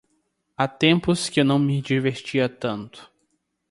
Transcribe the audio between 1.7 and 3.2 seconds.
divertia tanto.